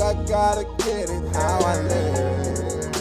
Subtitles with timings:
[0.00, 2.92] I gotta get it how I live.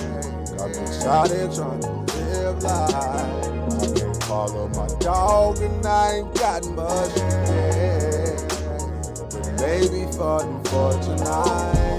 [0.58, 2.96] Got me shawty trying to live life.
[2.96, 8.48] I can't follow my dog and I ain't got much to get.
[9.32, 11.91] But baby, fighting for tonight.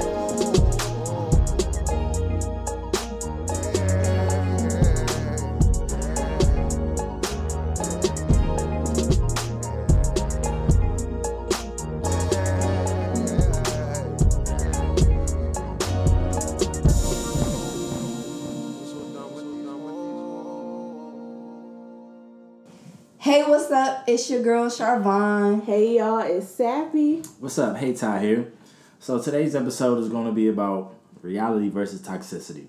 [24.13, 25.65] It's your girl Charvon.
[25.65, 27.23] Hey y'all, it's Sappy.
[27.41, 27.79] What's up?
[27.79, 28.53] Hey Ty here.
[29.01, 32.67] So today's episode is going to be about reality versus toxicity.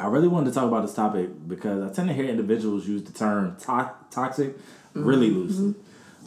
[0.00, 3.04] I really wanted to talk about this topic because I tend to hear individuals use
[3.04, 4.56] the term to- toxic
[4.94, 5.76] really loosely.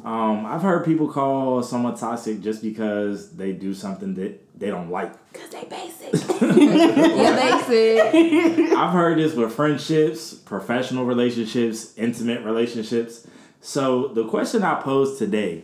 [0.06, 4.90] Um, I've heard people call someone toxic just because they do something that they don't
[4.90, 5.12] like.
[5.34, 6.14] Cause they basic.
[6.42, 8.72] Yeah, basic.
[8.78, 13.28] I've heard this with friendships, professional relationships, intimate relationships.
[13.66, 15.64] So the question I pose today,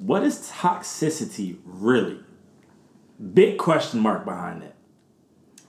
[0.00, 2.18] what is toxicity really?
[3.32, 4.74] Big question mark behind it.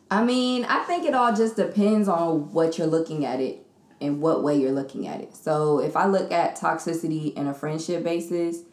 [0.10, 3.64] I mean, I think it all just depends on what you're looking at it
[4.02, 5.36] and what way you're looking at it.
[5.36, 8.64] So if I look at toxicity in a friendship basis,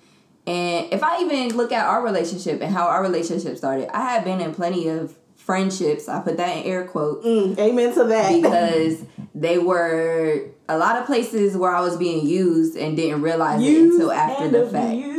[0.47, 4.25] and if I even look at our relationship and how our relationship started, I have
[4.25, 5.15] been in plenty of
[5.47, 6.09] friendships.
[6.09, 8.43] I put that in air quotes Mm, amen to that.
[8.43, 9.03] because
[9.35, 13.79] they were a lot of places where I was being used and didn't realize it
[13.79, 15.13] until after the fact.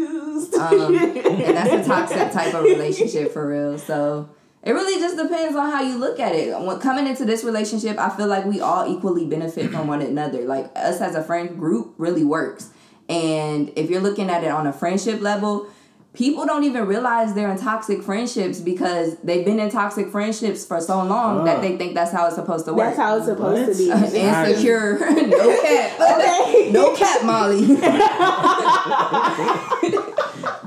[0.60, 3.78] Um, and that's a toxic type of relationship for real.
[3.78, 4.30] So
[4.64, 6.58] it really just depends on how you look at it.
[6.60, 10.44] When coming into this relationship, I feel like we all equally benefit from one another.
[10.46, 12.70] Like us as a friend group really works.
[13.10, 15.68] And if you're looking at it on a friendship level,
[16.14, 20.82] people don't even realize they're in toxic friendships because they've been in toxic friendships for
[20.82, 21.62] so long that Ah.
[21.62, 22.96] they think that's how it's supposed to work.
[22.96, 23.92] That's how it's supposed to be.
[24.20, 26.72] Insecure, no cap, Okay.
[26.72, 27.78] no cap, Molly.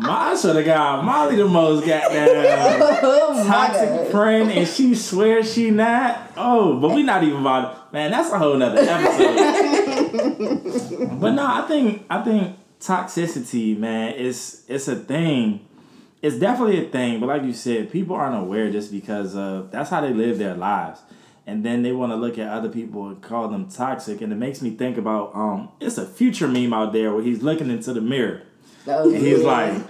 [0.03, 2.29] I should have got Molly the most goddamn
[3.03, 6.33] oh my toxic friend, and she swears she not.
[6.37, 7.79] Oh, but we not even about it.
[7.93, 8.11] man.
[8.11, 9.37] That's a whole nother episode.
[11.21, 15.67] but no, I think I think toxicity, man, is it's a thing.
[16.23, 19.91] It's definitely a thing, but like you said, people aren't aware just because of that's
[19.91, 21.01] how they live their lives.
[21.47, 24.21] And then they want to look at other people and call them toxic.
[24.21, 27.43] And it makes me think about um it's a future meme out there where he's
[27.43, 28.43] looking into the mirror.
[28.87, 29.47] And he's yeah.
[29.47, 29.83] like,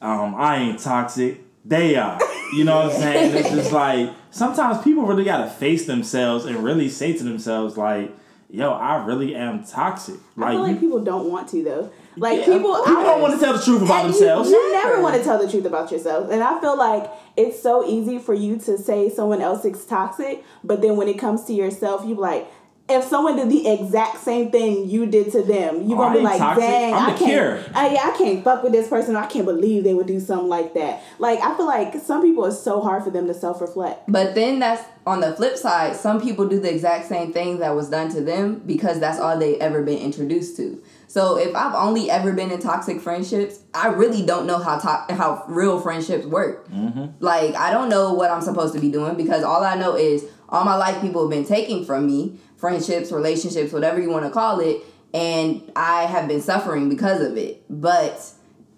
[0.00, 1.40] um, I ain't toxic.
[1.64, 2.18] They are.
[2.52, 3.36] You know what I'm saying?
[3.36, 8.12] It's just like sometimes people really gotta face themselves and really say to themselves, like,
[8.50, 10.16] yo, I really am toxic.
[10.36, 11.92] Like, I feel like people don't want to though.
[12.16, 14.50] Like Yeah, people, people I don't want to tell the truth about And you- themselves.
[14.50, 16.30] You, never want to tell the truth about yourself.
[16.30, 20.44] And I feel like it's so easy for you to say someone else is toxic,
[20.64, 22.46] but then when it comes to yourself, you be like,
[22.88, 26.38] if someone did the exact same thing you did to them, you're gonna be like,
[26.38, 26.62] toxic.
[26.64, 27.76] dang, I'm I can't.
[27.76, 29.14] I, yeah, I can't fuck with this person.
[29.16, 31.00] I can't believe they would do something like that.
[31.18, 34.02] Like, I feel like some people it's so hard for them to self reflect.
[34.08, 37.74] But then that's on the flip side, some people do the exact same thing that
[37.74, 40.82] was done to them because that's all they ever been introduced to.
[41.12, 45.12] So if I've only ever been in toxic friendships, I really don't know how to-
[45.12, 46.70] how real friendships work.
[46.70, 47.22] Mm-hmm.
[47.22, 50.24] Like I don't know what I'm supposed to be doing because all I know is
[50.48, 54.30] all my life people have been taking from me, friendships, relationships, whatever you want to
[54.30, 54.78] call it,
[55.12, 57.62] and I have been suffering because of it.
[57.68, 58.18] But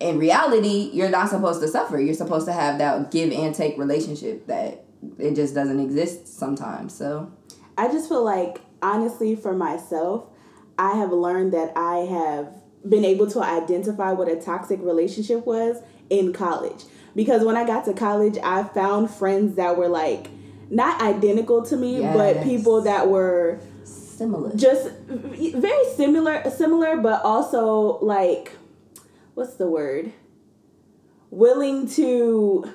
[0.01, 2.01] in reality, you're not supposed to suffer.
[2.01, 4.83] You're supposed to have that give and take relationship that
[5.21, 6.97] it just doesn't exist sometimes.
[6.97, 7.31] So
[7.79, 10.25] I just feel like, honestly, for myself,
[10.79, 12.53] I have learned that I have
[12.89, 15.81] been able to identify what a toxic relationship was
[16.11, 16.85] in college.
[17.17, 20.29] Because when I got to college, I found friends that were like
[20.71, 24.55] not identical to me, but people that were similar.
[24.57, 28.53] just very similar, similar, but also like,
[29.35, 30.13] what's the word?
[31.31, 32.73] Willing to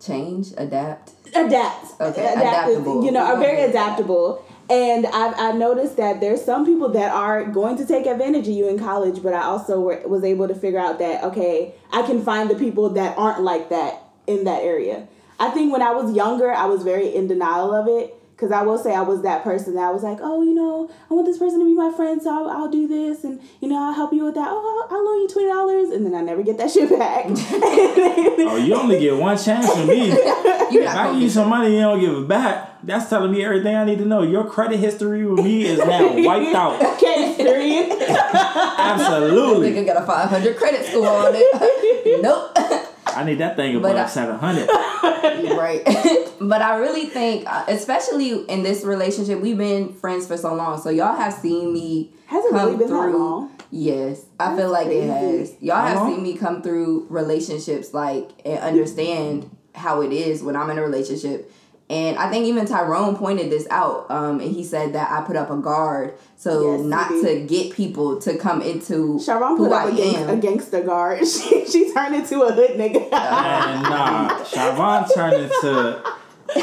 [0.00, 1.12] Change, adapt.
[1.34, 2.00] adapt.
[2.00, 2.36] Okay, Adapt-
[2.70, 3.04] adaptable.
[3.04, 4.44] You know, are very adaptable.
[4.72, 8.54] And I've, I've noticed that there's some people that are going to take advantage of
[8.54, 12.00] you in college, but I also were, was able to figure out that, okay, I
[12.00, 15.06] can find the people that aren't like that in that area.
[15.38, 18.14] I think when I was younger, I was very in denial of it.
[18.32, 20.90] Because I will say I was that person that I was like, oh, you know,
[21.10, 23.68] I want this person to be my friend, so I'll, I'll do this, and you
[23.68, 24.48] know, I'll help you with that.
[24.50, 27.26] Oh, I'll, I'll loan you twenty dollars, and then I never get that shit back.
[28.44, 30.08] Oh, you only get one chance from me.
[30.72, 33.08] You If I gonna give you some money and you don't give it back, that's
[33.10, 34.22] telling me everything I need to know.
[34.22, 36.82] Your credit history with me is now wiped out.
[36.94, 37.92] okay, period.
[38.78, 39.70] Absolutely.
[39.72, 42.22] Nigga got a 500 credit score on it.
[42.22, 42.52] nope.
[43.06, 44.66] I need that thing But above seven hundred.
[45.58, 45.82] right.
[46.40, 50.80] but I really think, uh, especially in this relationship, we've been friends for so long.
[50.80, 53.18] So y'all have seen me Has it come really been that through.
[53.18, 53.50] long?
[53.70, 55.54] Yes, I That's feel like it has.
[55.60, 60.56] Y'all How have seen me come through relationships, like and understand how it is when
[60.56, 61.50] I'm in a relationship.
[61.92, 65.36] And I think even Tyrone pointed this out, um, and he said that I put
[65.36, 69.88] up a guard so Yes, not to get people to come into Sharon put I
[69.88, 70.30] up a, gang- am.
[70.30, 71.20] a gangster guard.
[71.26, 73.02] She, she turned into a hood nigga.
[73.12, 76.02] And nah, Siobhan turned into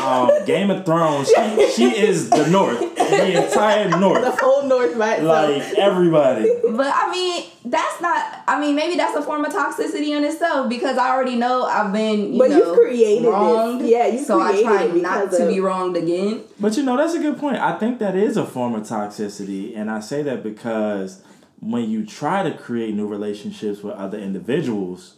[0.04, 1.30] um, Game of Thrones.
[1.30, 4.22] She, she is the North, the entire north.
[4.24, 5.50] the whole North by itself.
[5.50, 6.52] like everybody.
[6.72, 8.44] But I mean, that's not.
[8.48, 11.92] I mean, maybe that's a form of toxicity in itself because I already know I've
[11.94, 13.32] been, you But know, you've created this.
[13.32, 13.88] wronged.
[13.88, 16.42] Yeah, you've so I created try not because to of- be wronged again.
[16.60, 17.58] But you know, that's a good point.
[17.58, 19.76] I think that is a form of toxicity.
[19.78, 21.22] And I say that because
[21.60, 25.16] when you try to create new relationships with other individuals,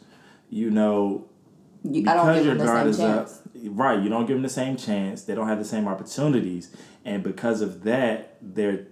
[0.50, 1.26] you know,
[1.84, 3.38] You, I don't give them the same is chance.
[3.38, 5.24] up, right, you don't give them the same chance.
[5.24, 6.75] They don't have the same opportunities.
[7.06, 8.88] And because of that, their,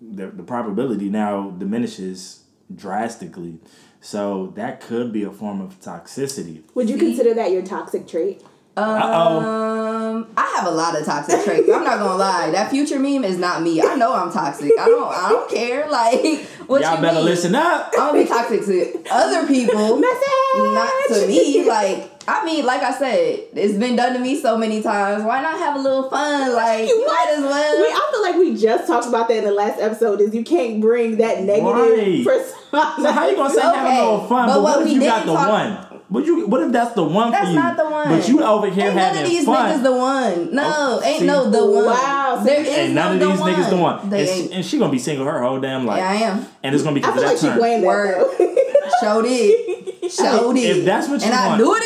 [0.00, 2.44] their the probability now diminishes
[2.74, 3.58] drastically.
[4.00, 6.62] So that could be a form of toxicity.
[6.74, 8.42] Would you consider that your toxic trait?
[8.76, 11.68] Um, I have a lot of toxic traits.
[11.68, 12.50] I'm not gonna lie.
[12.50, 13.82] That future meme is not me.
[13.82, 14.72] I know I'm toxic.
[14.78, 15.12] I don't.
[15.12, 15.88] I don't care.
[15.90, 17.24] Like, what Y'all better mean?
[17.24, 17.92] listen up.
[17.98, 21.66] I'm gonna be toxic to other people, not to me.
[21.66, 25.24] Like, I mean, like I said, it's been done to me so many times.
[25.24, 26.54] Why not have a little fun?
[26.54, 27.82] Like, you might as well.
[27.82, 30.20] Wait, I feel like we just talked about that in the last episode.
[30.20, 32.24] Is you can't bring that negative Right.
[32.24, 32.94] persona.
[33.02, 34.46] So how you gonna say having a little fun?
[34.48, 35.89] but But, what what if we you got the talk- one?
[36.10, 36.46] What you?
[36.48, 37.56] What if that's the one That's for you?
[37.56, 38.08] not the one.
[38.08, 39.78] But you over here Ain't none of these fun.
[39.78, 40.54] niggas the one.
[40.54, 41.26] No, Oh, ain't see?
[41.26, 41.84] no the one.
[41.86, 44.10] Wow, so there you- is and none no of these the niggas the one.
[44.10, 44.48] They And, ain't.
[44.50, 45.98] she, and she gonna be single her whole damn life.
[45.98, 46.46] Yeah, I am.
[46.64, 47.58] And it's gonna be I because feel of like that she turn.
[47.58, 48.26] playing that Word.
[49.00, 50.10] Showed it.
[50.12, 50.78] Showed it.
[50.78, 51.58] If that's what you and I want.
[51.60, 51.82] do it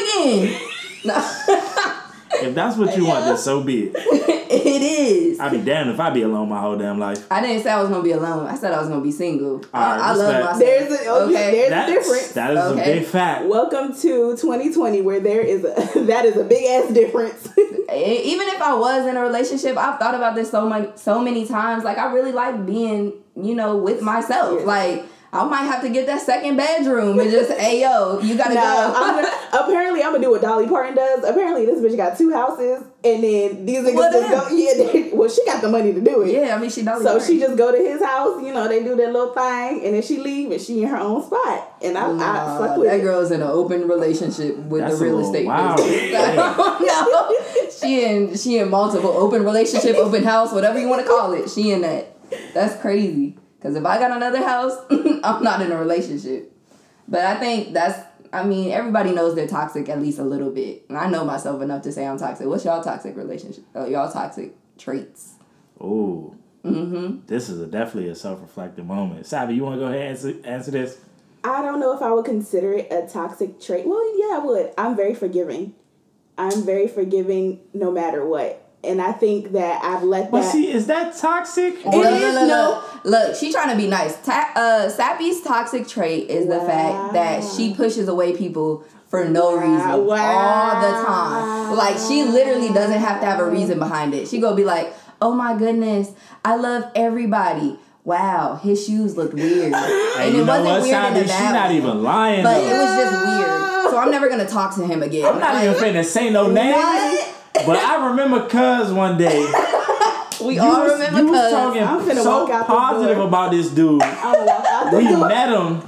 [0.49, 0.61] again.
[1.05, 1.15] No.
[2.43, 3.93] If that's what you want, then so be it.
[4.51, 5.41] it is.
[5.41, 7.27] I'd be damned if I be alone my whole damn life.
[7.31, 8.47] I didn't say I was gonna be alone.
[8.47, 9.57] I said I was gonna be single.
[9.57, 10.45] Alright, I, I love respect.
[10.45, 10.59] myself.
[10.59, 11.51] There's a oh, Okay.
[11.69, 12.33] there's a difference.
[12.33, 12.81] that is Okay.
[12.81, 13.45] a big fact.
[13.47, 15.75] Welcome to 2020, where there is a
[16.07, 17.49] that is a big ass difference.
[17.59, 21.47] Even if I was in a relationship, I've thought about this so much, so many
[21.47, 21.85] times.
[21.85, 24.61] Like I really like being, you know, with myself.
[24.61, 24.67] Yeah.
[24.67, 25.05] Like
[25.35, 28.63] I might have to get that second bedroom and just, hey yo, you gotta Nah,
[28.63, 28.93] go.
[28.97, 31.25] I'm gonna, apparently I'm gonna do what Dolly Parton does.
[31.25, 34.57] Apparently this bitch got two houses, and then these niggas What just go.
[34.57, 36.33] Yeah, they, well she got the money to do it.
[36.33, 37.27] yeah, I mean she Dolly So Parton.
[37.27, 40.03] she just go to his house, you know, they do their little thing, and then
[40.03, 43.01] she leave, and she in her own spot, and I, I Nah, fuck with that
[43.01, 43.03] it.
[43.03, 45.79] girl's in an open relationship with That's the real estate wild.
[45.79, 46.13] business.
[46.81, 47.37] no,
[47.77, 51.51] she in she in multiple open relationship, open house, whatever you want to call it.
[51.51, 52.07] She in that.
[52.55, 53.37] That's crazy.
[53.65, 54.77] Because if I got another house,
[55.25, 56.53] I'm not in a relationship.
[57.09, 57.99] But I think that's.
[58.31, 61.63] I mean, everybody knows they're toxic at least a little bit, and I know myself
[61.63, 62.47] enough to say I'm toxic.
[62.47, 63.65] What's y'all toxic relationship?
[63.75, 65.37] Uh, y'all toxic traits?
[65.81, 66.37] Ooh.
[66.63, 67.27] Mm-hmm.
[67.27, 69.25] This is a, definitely a self-reflective moment.
[69.25, 70.99] Sabi, you want to go ahead and answer, answer this?
[71.45, 73.87] I don't know if I would consider it a toxic trait.
[73.87, 74.75] Well, yeah, I would.
[74.77, 75.75] I'm very forgiving.
[76.37, 78.64] I'm very forgiving no matter what.
[78.85, 80.53] And I think that I've let But that.
[80.53, 81.75] see, is that toxic?
[81.85, 82.83] It is, no.
[83.05, 84.17] Look, she's trying to be nice.
[84.25, 89.57] Ta- uh, Sappy's toxic trait is the fact that she pushes away people for no
[89.57, 89.63] Wow.
[89.63, 90.39] reason Wow.
[90.39, 91.77] all the time.
[91.77, 94.29] Like she literally doesn't have to have a reason behind it.
[94.29, 94.93] She gonna be like,
[95.23, 96.11] "Oh my goodness,
[96.45, 100.83] I love everybody." Wow, his shoes looked weird, Hey, and you it know wasn't what,
[100.83, 102.43] weird in a bad not even lying.
[102.43, 102.67] But though.
[102.67, 103.91] it was just weird.
[103.91, 105.25] So I'm never gonna talk to him again.
[105.27, 106.77] I'm not even finna say no names.
[107.67, 107.75] What?
[107.75, 109.47] But I remember Cuz one day.
[110.45, 111.51] We You all was, remember you was cuz.
[111.53, 113.27] talking I'm finna so walk out the positive door.
[113.29, 114.03] about this dude.
[114.03, 115.29] I'm walk out the We door.
[115.29, 115.83] met him.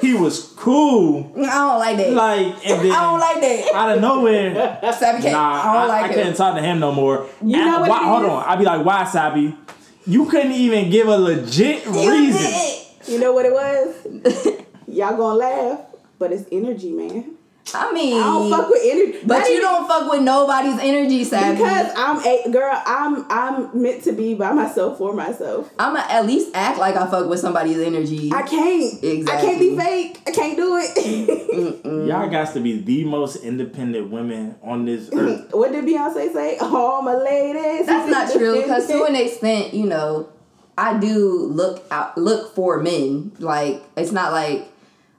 [0.00, 1.32] He was cool.
[1.38, 2.10] I don't like that.
[2.12, 3.70] Like, and then I don't like that.
[3.72, 5.32] out of nowhere, Sappy can't.
[5.32, 6.14] nah, I don't like I it.
[6.16, 7.28] couldn't talk to him no more.
[7.40, 8.44] You And know what why, Hold on.
[8.44, 9.56] I'd be like, why, Sabi?
[10.06, 12.42] You couldn't even give a legit You reason.
[12.42, 12.78] did.
[13.06, 14.54] You know what it was?
[14.88, 15.80] Y'all gonna laugh,
[16.18, 17.33] but it's energy, man.
[17.74, 19.18] I mean, I don't fuck with energy.
[19.24, 21.56] But Not you even- don't fuck with nobody's energy, Savvy.
[21.56, 22.82] because I'm a girl.
[22.84, 25.70] I'm I'm meant to be by myself for myself.
[25.78, 28.30] I'ma at least act like I fuck with somebody's energy.
[28.34, 28.82] I can't.
[29.02, 29.08] Exactly.
[29.08, 29.48] I Exactly.
[29.48, 30.20] can't be fake.
[30.26, 31.84] I can't do it.
[32.06, 35.48] Y'all got to be the most independent women on this earth.
[35.52, 36.58] what did Beyonce say?
[36.58, 37.86] All my ladies.
[37.86, 40.28] That's not true because to an extent, you know,
[40.76, 43.32] I do look out look for men.
[43.38, 44.68] Like it's not like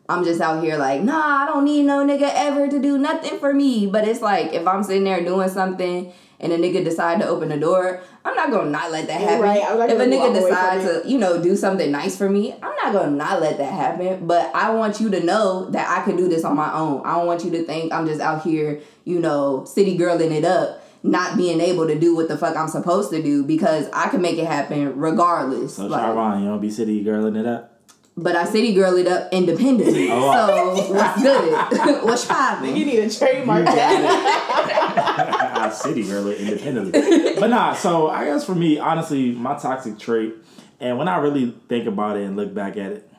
[0.08, 3.40] I'm just out here like, nah, I don't need no nigga ever to do nothing
[3.40, 3.88] for me.
[3.88, 7.50] But it's like if I'm sitting there doing something and a nigga decide to open
[7.50, 9.42] the door, I'm not gonna not let that happen.
[9.42, 12.54] Right, I'm if a nigga away decides to, you know, do something nice for me,
[12.54, 14.28] I'm not gonna not let that happen.
[14.28, 17.02] But I want you to know that I can do this on my own.
[17.06, 20.46] I don't want you to think I'm just out here, you know, city girling it
[20.46, 24.10] up, not being able to do what the fuck I'm supposed to do because I
[24.10, 25.78] can make it happen regardless.
[25.78, 27.75] So Like, Charvon, you don't be city girling it up.
[28.18, 30.10] But I city girl it up independently.
[30.10, 30.76] Oh, wow.
[30.76, 32.04] So what's good?
[32.04, 32.30] what's
[32.64, 35.58] You need a trademark that.
[35.58, 37.36] I city girl it independently.
[37.40, 40.36] But nah, so I guess for me, honestly, my toxic trait,
[40.80, 43.10] and when I really think about it and look back at it,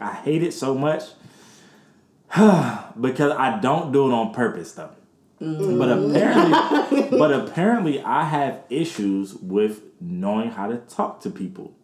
[0.00, 1.02] I hate it so much
[2.34, 4.90] because I don't do it on purpose though.
[5.40, 5.78] Mm.
[5.78, 11.74] But apparently, but apparently, I have issues with knowing how to talk to people.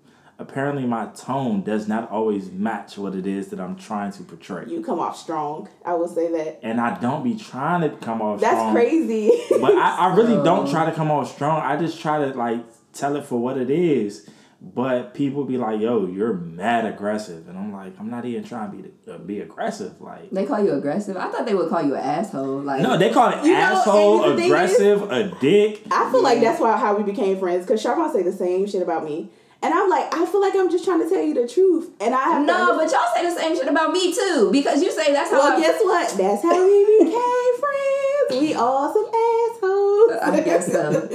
[0.42, 4.64] Apparently, my tone does not always match what it is that I'm trying to portray,
[4.66, 5.68] you come off strong.
[5.84, 6.58] I will say that.
[6.62, 8.40] and I don't be trying to come off.
[8.40, 8.40] Strong.
[8.40, 8.75] That's strong.
[8.75, 9.30] crazy.
[9.61, 11.62] But I, I really don't try to come off strong.
[11.62, 12.61] I just try to like
[12.92, 14.28] tell it for what it is.
[14.64, 18.70] But people be like, "Yo, you're mad aggressive," and I'm like, "I'm not even trying
[18.70, 21.16] to be uh, be aggressive." Like, They call you aggressive.
[21.16, 22.61] I thought they would call you an asshole.
[22.61, 25.82] Like no, they call it You know, asshole, and the is- aggressive, a dick.
[25.90, 28.82] I feel like that's why how we became friends because Sharpon say the same shit
[28.82, 29.30] about me,
[29.62, 32.14] and I'm like, I feel like I'm just trying to tell you the truth, and
[32.14, 34.90] I have No, to but y'all say the same shit about me too because you
[34.90, 35.38] say that's how.
[35.38, 36.09] well, I, guess what?
[36.19, 37.12] That's how we became
[37.61, 38.40] friends.
[38.42, 40.12] We all some assholes.
[40.23, 41.09] I guess so.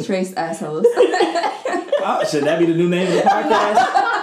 [0.04, 0.86] Trace assholes.
[2.02, 3.76] Oh, should that be the new name of the podcast?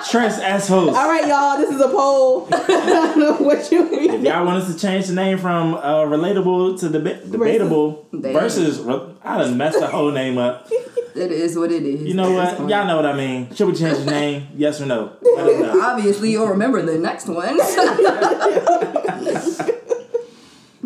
[0.06, 0.96] Tress assholes.
[0.96, 1.58] All right, y'all.
[1.58, 2.48] This is a poll.
[2.51, 6.04] I don't know what you If y'all want us to change the name from uh,
[6.04, 8.34] relatable to deba- debatable Damn.
[8.34, 10.68] versus, re- I done messed the whole name up.
[10.72, 12.01] it is what it is.
[12.04, 12.60] You know what?
[12.70, 13.54] Y'all know what I mean.
[13.56, 14.48] Should we change the name?
[14.56, 15.13] Yes or no?
[15.22, 15.82] Let us know.
[15.82, 17.58] Obviously, you'll remember the next one.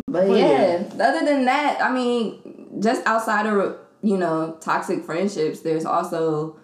[0.06, 5.60] but Well, yeah, other than that, I mean, just outside of you know toxic friendships,
[5.60, 6.56] there's also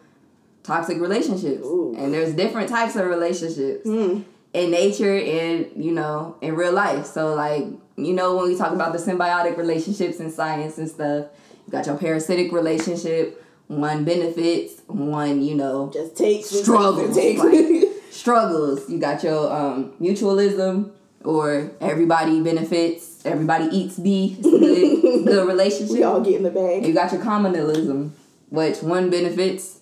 [0.69, 1.95] toxic relationships, Ooh.
[1.99, 4.21] and there's different types of relationships Hmm.
[4.53, 7.07] in nature and you know in real life.
[7.07, 7.65] So like
[7.97, 11.27] you know when we talk about the symbiotic relationships in science and stuff,
[11.67, 13.45] you got your parasitic relationship.
[13.69, 18.89] One benefits, one you know Just takes Struggles, takes like- struggles.
[18.91, 20.91] You got your um, mutualism,
[21.25, 24.37] or everybody benefits, everybody eats B.
[24.39, 25.93] It's good, good relationship.
[25.97, 26.87] we all get in the bag.
[26.87, 28.11] you got your communalism,
[28.49, 29.78] which one benefits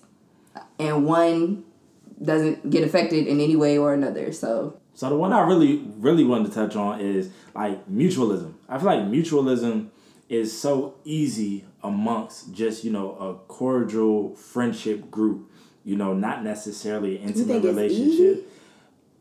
[0.79, 1.63] and one
[2.23, 4.31] doesn't get affected in any way or another.
[4.31, 8.53] So So the one I really, really wanted to touch on is like mutualism.
[8.67, 9.89] I feel like mutualism
[10.29, 15.51] is so easy amongst just you know a cordial friendship group.
[15.83, 18.49] You know, not necessarily an intimate relationship.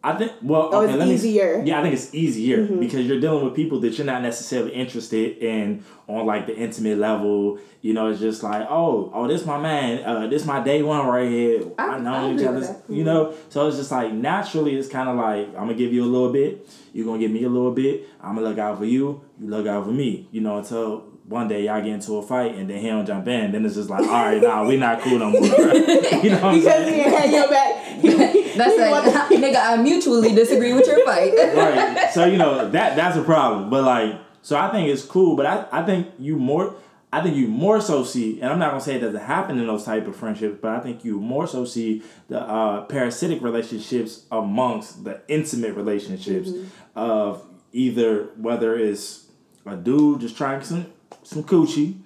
[0.07, 1.63] I think well, Oh, okay, it's let me- easier.
[1.67, 5.39] yeah, I think it's easier because you're dealing with people that you're not necessarily interested
[5.39, 7.59] in on like the intimate level.
[7.83, 11.05] You know, it's just like, oh, oh, this my man, uh, this my day one
[11.07, 11.63] right here.
[11.77, 12.77] I- I, know each other.
[12.89, 16.05] You know, so it's just like naturally, it's kind of like I'm gonna give you
[16.05, 18.09] a little bit, you're gonna give me a little bit.
[18.21, 20.29] I'm gonna look out for you, you look out for me.
[20.31, 23.27] You know, until one day y'all get into a fight and then he don't jump
[23.27, 25.41] in, then it's just like, all right, nah, we not cool no more.
[25.43, 28.33] you know what I'm Because he had your back.
[28.57, 31.33] that's He like, nigga, I mutually disagree with your fight.
[31.37, 32.11] right.
[32.13, 33.71] So you know that that's a problem.
[33.71, 35.37] But like, so I think it's cool.
[35.37, 36.75] But I, I think you more.
[37.13, 39.67] I think you more so see, and I'm not gonna say it doesn't happen in
[39.67, 44.27] those type of friendships, but I think you more so see the uh, parasitic relationships
[44.31, 46.51] amongst the intimate relationships
[46.95, 49.27] of either whether it's
[49.65, 50.87] a dude just trying some
[51.23, 51.97] some coochie,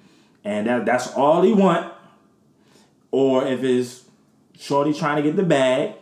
[0.45, 1.92] and that that's all he want,
[3.11, 4.04] or if it's
[4.59, 5.95] shorty trying to get the bag,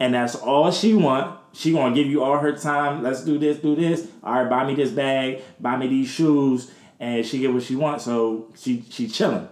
[0.00, 1.38] and that's all she want.
[1.52, 3.02] She gonna give you all her time.
[3.02, 4.08] Let's do this, do this.
[4.24, 7.76] All right, buy me this bag, buy me these shoes, and she get what she
[7.76, 8.04] wants.
[8.04, 9.48] So she she chilling.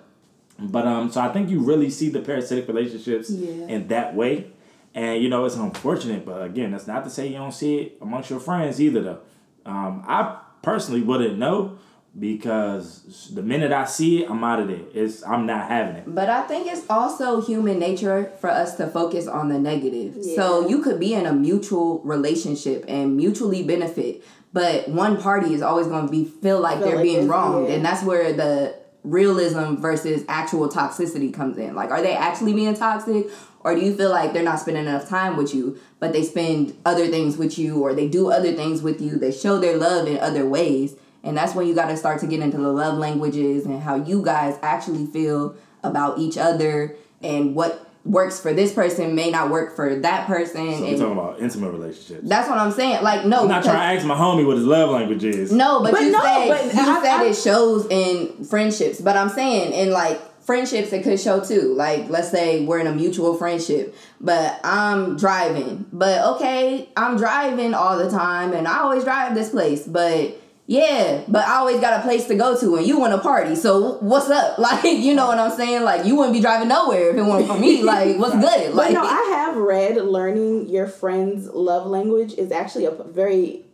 [0.61, 3.67] But um, so I think you really see the parasitic relationships Yeah.
[3.69, 4.51] in that way,
[4.95, 6.25] and you know it's unfortunate.
[6.25, 9.03] But again, that's not to say you don't see it amongst your friends either.
[9.03, 9.19] Though,
[9.67, 11.79] um, I personally wouldn't know
[12.17, 14.81] because the minute I see it, I'm out of there.
[14.95, 16.05] It's I'm not having it.
[16.15, 20.23] But I think it's also human nature for us to focus on the negative.
[20.37, 25.63] So you could be in a mutual relationship and mutually benefit, but one party is
[25.63, 27.75] always going to be feel like Feel they're like being it's- wronged, yeah.
[27.77, 28.75] and that's where the
[29.05, 31.75] realism versus actual toxicity comes in.
[31.75, 33.27] Like, are they actually being toxic?
[33.61, 36.77] Or do you feel like they're not spending enough time with you, but they spend
[36.85, 39.17] other things with you, or they do other things with you?
[39.19, 40.95] They show their love in other ways.
[41.25, 43.97] And that's when you got to start to get into the love languages and how
[43.97, 49.51] you guys actually feel about each other and what works for this person may not
[49.51, 50.73] work for that person.
[50.75, 52.21] So we're talking about intimate relationships.
[52.27, 53.03] that's what I'm saying.
[53.03, 55.53] Like no, I'm not trying to ask my homie what his love language is.
[55.53, 59.01] no, but, But you no, said but you I- said I- it shows in friendships.
[59.01, 61.75] But I'm saying in like friendships, it could show too.
[61.75, 65.85] Like let's say we're in a mutual friendship, but I'm driving.
[65.93, 69.87] But okay, I'm driving all the time, and I always drive this place.
[69.87, 73.19] But yeah, but I always got a place to go to, and you want to
[73.21, 73.55] party.
[73.57, 74.59] So what's up?
[74.69, 75.83] Like you know what I'm saying?
[75.83, 77.83] Like you wouldn't be driving nowhere if it weren't for me.
[77.95, 78.77] Like what's good?
[78.77, 83.65] But no, I have read learning your friend's love language is actually a very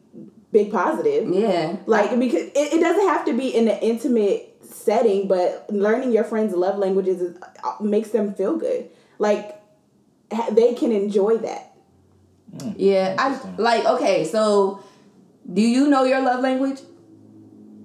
[0.53, 1.29] big positive.
[1.35, 6.13] yeah, Like because it, it doesn't have to be in an intimate setting, but learning
[6.13, 8.89] your friend's love languages is, uh, makes them feel good.
[9.19, 9.61] Like
[10.53, 11.75] they can enjoy that.
[12.77, 13.17] yeah.
[13.19, 13.57] I Interesting.
[13.57, 14.25] like okay.
[14.25, 14.81] So
[15.53, 16.81] do you know your love language?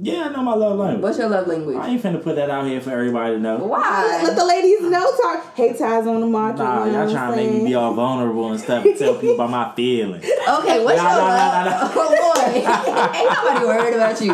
[0.02, 1.04] Yeah, I know my love language.
[1.04, 1.76] What's your love language?
[1.76, 3.58] I ain't finna put that out here for everybody to know.
[3.58, 4.22] Why?
[4.24, 5.12] Let the ladies know.
[5.18, 5.54] Talk.
[5.58, 6.60] Hey, ties on the market.
[6.60, 8.86] Nah, you know y'all what trying I'm to make me be all vulnerable and stuff
[8.86, 10.24] and tell people about my feelings.
[10.24, 11.66] Okay, what's Nah, your nah, love?
[11.66, 12.54] nah, nah, Oh boy,
[13.20, 14.34] ain't nobody worried about you.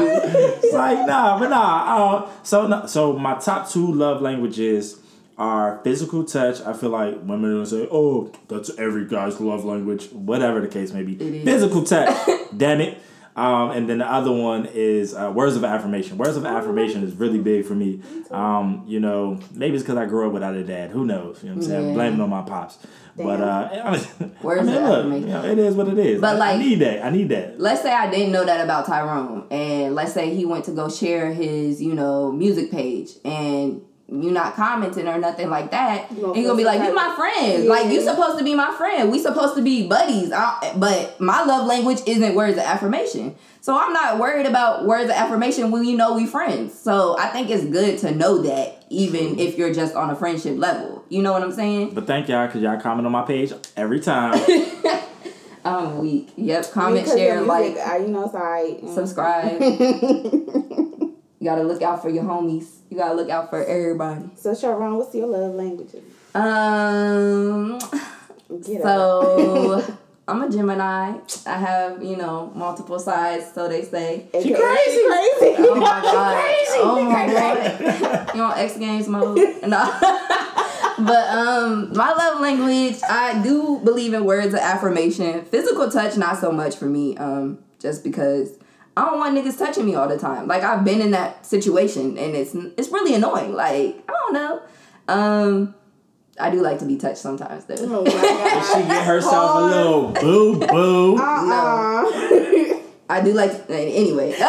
[0.63, 1.96] It's like nah, but nah.
[1.98, 5.00] Uh, so no- so my top two love languages
[5.39, 6.62] are physical touch.
[6.62, 10.67] I feel like women are gonna say, "Oh, that's every guy's love language," whatever the
[10.67, 11.13] case may be.
[11.15, 11.44] is.
[11.44, 12.15] Physical touch.
[12.55, 13.00] damn it.
[13.36, 16.18] Um, and then the other one is uh, words of affirmation.
[16.18, 18.01] Words of affirmation is really big for me.
[18.32, 20.92] Um, you know, maybe it's because I grew up without a dad.
[20.92, 21.44] Who knows?
[21.44, 21.88] You know what I'm saying?
[21.89, 21.94] Yeah.
[21.94, 22.77] Blaming on my pops.
[23.18, 25.27] But uh, I mean, Words I mean, of look, affirmation.
[25.27, 26.22] you know, it is what it is.
[26.22, 27.04] But, I, I need that.
[27.06, 27.60] I need that.
[27.60, 30.89] Let's say I didn't know that about Tyrone, and let's say he went to go
[30.89, 36.12] share his, you know, music page, and you not commenting or nothing like that.
[36.12, 37.64] You gonna and you gonna be like, some "You my friend.
[37.64, 37.70] Yeah.
[37.70, 39.12] Like you supposed to be my friend.
[39.12, 43.78] We supposed to be buddies." I, but my love language isn't words of affirmation, so
[43.78, 46.80] I'm not worried about words of affirmation when you know we friends.
[46.80, 50.58] So I think it's good to know that, even if you're just on a friendship
[50.58, 51.04] level.
[51.10, 51.96] You know what I'm saying?
[51.96, 54.40] But thank y'all because y'all comment on my page every time.
[55.66, 56.32] I'm weak.
[56.38, 56.72] Yep.
[56.72, 58.84] Comment, Because share, the like, music, uh, you know, it's alright.
[58.84, 58.94] Mm.
[58.94, 60.92] subscribe.
[61.46, 62.66] you gotta look out for your homies.
[62.90, 64.32] You gotta look out for everybody.
[64.36, 66.02] So, Sharon, what's your love languages?
[66.34, 67.78] Um.
[68.66, 69.96] Get So
[70.28, 71.20] I'm a Gemini.
[71.46, 74.25] I have you know multiple sides, so they say.
[74.34, 75.06] AKA She crazy.
[75.08, 75.56] Crazy.
[75.60, 76.56] Oh my god!
[76.78, 78.36] Oh my god!
[78.36, 79.38] You on X Games mode?
[79.68, 80.00] No.
[80.98, 85.46] but um, my love language, I do believe in words of affirmation.
[85.46, 87.16] Physical touch, not so much for me.
[87.18, 88.58] Um, just because
[88.98, 90.48] I don't want niggas touching me all the time.
[90.48, 93.53] Like I've been in that situation, and it's it's really annoying.
[93.53, 94.62] Like I don't know.
[95.08, 95.75] Um,
[96.40, 97.75] I do like to be touched sometimes though.
[97.79, 98.81] Oh my god.
[98.81, 101.18] she get herself a little boo boo.
[101.18, 102.81] Uh-uh.
[103.08, 104.34] I do like anyway.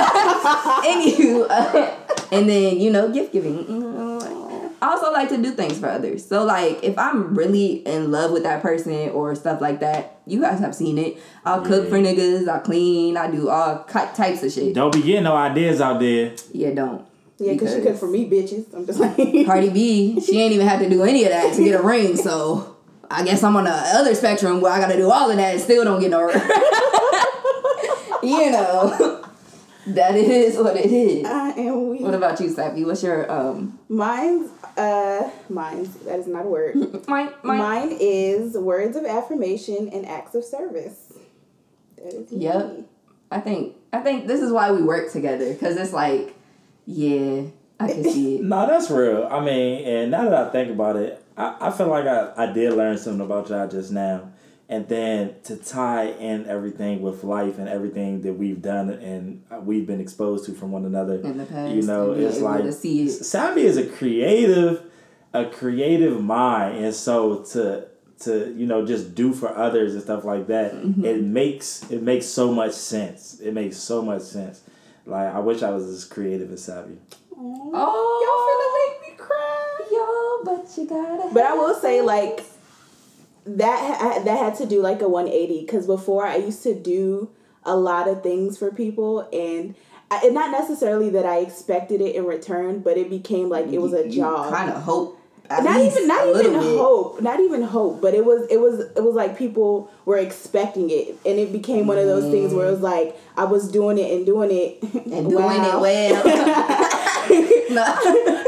[0.86, 1.94] Anywho, uh,
[2.32, 3.64] and then you know gift giving.
[3.64, 4.05] Mm,
[4.82, 6.26] I also like to do things for others.
[6.26, 10.40] So like if I'm really in love with that person or stuff like that, you
[10.40, 11.16] guys have seen it.
[11.44, 12.48] I'll cook for niggas.
[12.48, 13.16] I'll clean.
[13.16, 14.74] I do all types of shit.
[14.74, 16.34] Don't be getting no ideas out there.
[16.52, 17.06] Yeah, don't.
[17.38, 18.72] yeah, because she Because- cooked for me, bitches.
[18.74, 19.16] I'm just like.
[19.46, 22.16] Cardi B, she ain't even had to do any of that to get a ring.
[22.16, 22.76] So
[23.10, 25.54] I guess I'm on the other spectrum where I got to do all of that
[25.54, 26.34] and still don't get no ring.
[28.22, 29.22] you know,
[29.88, 31.24] that is what it is.
[31.26, 32.00] I am weak.
[32.02, 32.84] What about you, Sappy?
[32.84, 33.78] What's your um?
[33.88, 35.88] Mine's, uh, mine.
[36.04, 36.74] that is not a word.
[37.08, 37.58] Mine, mine.
[37.58, 41.14] Mine is words of affirmation and acts of service.
[41.96, 42.44] That is me.
[42.44, 42.80] Yep.
[43.30, 46.34] I think I think this is why we work together because it's like,
[46.86, 47.42] yeah,
[47.80, 48.42] I can see it.
[48.44, 49.26] No, that's real.
[49.30, 52.52] I mean, and now that I think about it, I, I feel like I, I
[52.52, 54.30] did learn something about y'all just now.
[54.68, 59.86] And then to tie in everything with life and everything that we've done and we've
[59.86, 61.14] been exposed to from one another.
[61.20, 63.10] In the past, You know, it's like to see it.
[63.10, 64.82] Savvy is a creative,
[65.32, 67.86] a creative mind, and so to
[68.20, 71.04] to you know just do for others and stuff like that, Mm-hmm.
[71.04, 73.38] it makes it makes so much sense.
[73.40, 74.62] It makes so much sense.
[75.04, 76.96] Like I wish I was as creative as Savvy.
[77.38, 79.80] Oh, Y'all finna make me cry.
[79.92, 81.32] yo, but you gotta.
[81.34, 82.42] But I will say, like,
[83.46, 87.30] that that had to do like a 180 because before I used to do
[87.64, 89.74] a lot of things for people and.
[90.08, 93.78] I, and not necessarily that I expected it in return, but it became like it
[93.78, 94.54] was a job.
[94.54, 95.18] Kind of hope.
[95.50, 96.78] not even not even little bit.
[96.78, 100.90] hope not even hope but it was it was it was like people were expecting
[100.90, 103.96] it and it became one of those things where it was like i was doing
[103.96, 105.78] it and doing it and doing Wow.
[105.78, 106.22] it well.
[107.70, 107.82] no.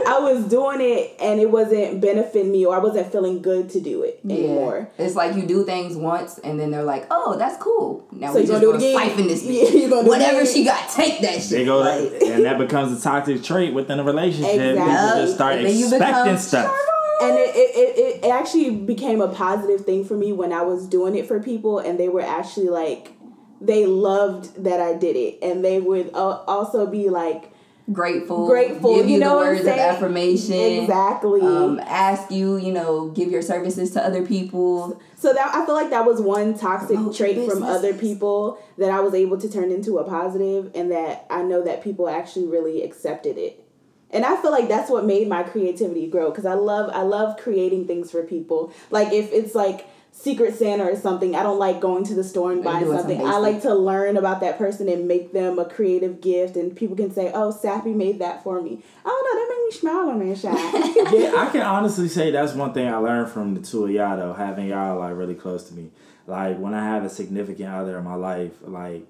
[0.06, 3.80] i was doing it and it wasn't benefiting me or i wasn't feeling good to
[3.80, 5.04] do it anymore Yeah.
[5.06, 8.06] It's like you do things once and then they're like, oh, that's cool.
[8.12, 9.08] Now So we you just gonna gonna do it again?
[9.10, 9.72] siphon this Yeah, bitch.
[9.74, 11.50] you gonna do it Whatever she got, take that shit.
[11.50, 14.54] They go, Like, and that becomes a toxic trait within a relationship.
[14.54, 14.94] Exactly.
[14.94, 16.76] People just start And then expecting become stuff.
[17.22, 20.86] and it, it, it, it actually became a positive thing for me when I was
[20.86, 23.12] doing it for people, and they were actually like,
[23.60, 27.50] they loved that I did it, and they would uh, also be like
[27.92, 31.40] grateful, grateful, give you, you know the words of affirmation, exactly.
[31.40, 35.00] Um, ask you, you know, give your services to other people.
[35.16, 38.90] So that I feel like that was one toxic Promote trait from other people that
[38.90, 42.46] I was able to turn into a positive, and that I know that people actually
[42.46, 43.64] really accepted it.
[44.10, 47.36] And I feel like that's what made my creativity grow because I love I love
[47.38, 48.72] creating things for people.
[48.90, 49.86] Like if it's like
[50.20, 53.24] Secret Santa or something, I don't like going to the store and buying something.
[53.24, 56.96] I like to learn about that person and make them a creative gift, and people
[56.96, 60.28] can say, "Oh, Sappy made that for me." Oh no, that made me smile on
[60.28, 61.14] that shot.
[61.14, 64.16] yeah, I can honestly say that's one thing I learned from the two of y'all
[64.16, 65.92] though, having y'all like really close to me.
[66.26, 69.06] Like when I have a significant other in my life, like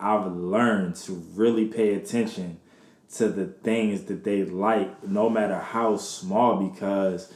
[0.00, 2.58] I've learned to really pay attention
[3.16, 7.30] to the things that they like, no matter how small, because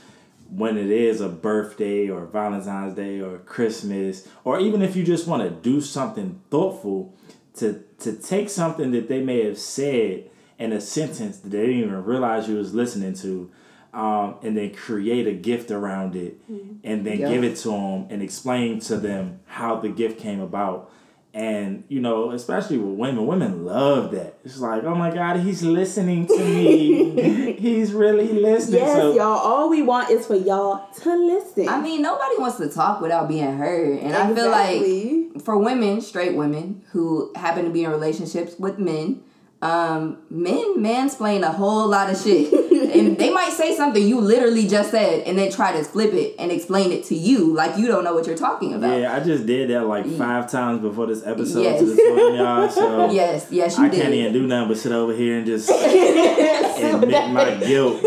[0.55, 5.27] when it is a birthday or Valentine's Day or Christmas, or even if you just
[5.27, 7.15] want to do something thoughtful,
[7.57, 11.77] to to take something that they may have said in a sentence that they didn't
[11.79, 13.51] even realize you was listening to,
[13.95, 16.39] um, and then create a gift around it,
[16.83, 17.29] and then Yeah.
[17.31, 20.91] give it to them and explain to them how the gift came about.
[21.35, 24.39] And you know, especially with women, women love that.
[24.45, 27.53] It's like, oh my God, he's listening to me.
[27.59, 28.81] he's really listening.
[28.81, 29.39] yes, so, y'all.
[29.39, 31.69] All we want is for y'all to listen.
[31.69, 36.03] I mean, nobody wants to talk without being heard, and I feel like for women,
[36.03, 39.23] straight women who happen to be in relationships with men,
[39.63, 42.53] um, men mansplain a whole lot of shit.
[42.93, 46.35] and they might say something you literally just said and then try to flip it
[46.39, 48.99] and explain it to you like you don't know what you're talking about.
[49.01, 51.81] Yeah, I just did that like five times before this episode Yes.
[51.81, 52.69] to two of y'all.
[52.69, 54.03] So Yes, yes, you I did.
[54.03, 58.03] can't even do nothing but sit over here and just admit my guilt.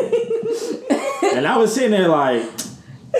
[1.34, 2.44] and I was sitting there like,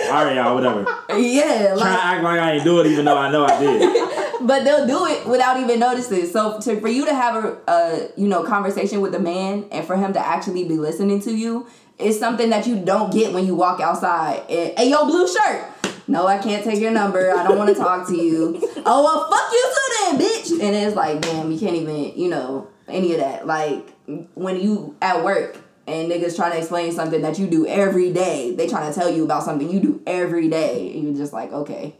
[0.08, 0.84] all right, y'all, whatever.
[1.18, 4.05] Yeah, Trying to act like I ain't do it, even though I know I did.
[4.46, 6.26] But they'll do it without even noticing.
[6.26, 9.86] So to, for you to have a, a you know conversation with a man and
[9.86, 11.66] for him to actually be listening to you
[11.98, 14.42] is something that you don't get when you walk outside.
[14.50, 15.64] And, hey, yo, blue shirt.
[16.08, 17.32] No, I can't take your number.
[17.32, 18.62] I don't want to talk to you.
[18.88, 20.64] Oh well, fuck you too, then, bitch.
[20.64, 23.44] And it's like, damn, you can't even, you know, any of that.
[23.44, 23.90] Like
[24.34, 28.54] when you at work and niggas trying to explain something that you do every day,
[28.54, 31.52] they trying to tell you about something you do every day, and you're just like,
[31.52, 31.96] okay.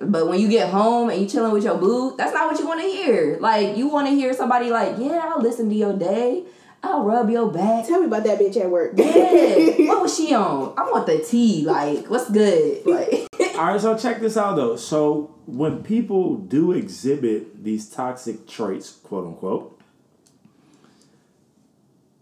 [0.00, 2.66] But when you get home and you chilling with your boo, that's not what you
[2.66, 3.38] want to hear.
[3.40, 6.44] Like you want to hear somebody like, yeah, I'll listen to your day.
[6.82, 7.86] I'll rub your back.
[7.86, 8.92] Tell me about that bitch at work.
[8.94, 9.04] Yeah.
[9.88, 10.74] what was she on?
[10.76, 11.64] I want the tea.
[11.66, 12.86] Like, what's good?
[12.86, 14.76] Like, All right, so check this out though.
[14.76, 19.80] So when people do exhibit these toxic traits, quote unquote,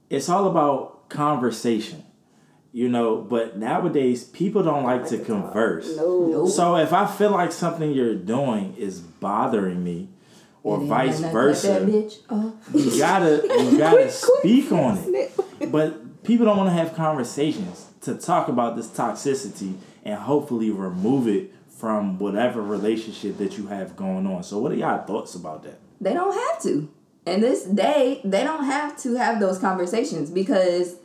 [0.08, 2.04] it's all about conversation.
[2.76, 5.96] You know, but nowadays people don't like to converse.
[5.96, 6.46] No.
[6.46, 10.10] So if I feel like something you're doing is bothering me,
[10.62, 12.12] or vice versa, Like.
[12.28, 12.58] Oh.
[12.74, 12.76] Uh.
[12.76, 15.72] you gotta you gotta speak on it.
[15.72, 21.28] But people don't want to have conversations to talk about this toxicity and hopefully remove
[21.28, 24.42] it from whatever relationship that you have going on.
[24.42, 25.78] So what are y'all thoughts about that?
[25.98, 26.90] They don't have to.
[27.24, 30.96] In this day, they don't have to have those conversations because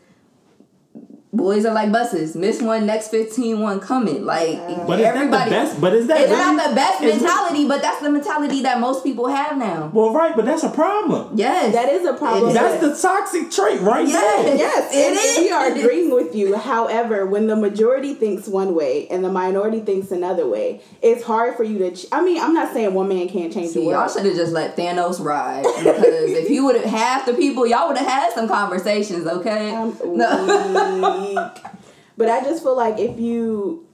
[1.33, 2.35] boys are like buses.
[2.35, 4.25] Miss one, next 15 one coming.
[4.25, 5.49] Like But is that the everybody.
[5.49, 5.79] best?
[5.81, 8.61] But is that It's really- not the best is it- mentality, but that's the mentality
[8.63, 9.89] that most people have now.
[9.93, 11.29] Well, right, but that's a problem.
[11.35, 11.73] Yes.
[11.73, 12.53] That is a problem.
[12.53, 14.45] That's the toxic trait right Yes.
[14.45, 14.55] there.
[14.57, 15.37] Yes, It and is.
[15.37, 16.55] we are agreeing with you.
[16.57, 21.55] However, when the majority thinks one way and the minority thinks another way, it's hard
[21.55, 21.91] for you to.
[21.91, 23.91] Ch- I mean, I'm not saying one man can't change the world.
[23.93, 27.65] y'all should have just let Thanos ride because if you would have half the people,
[27.65, 29.73] y'all would have had some conversations, okay?
[29.73, 30.27] I'm no.
[30.27, 31.63] Mm, weak.
[32.17, 33.87] But I just feel like if you,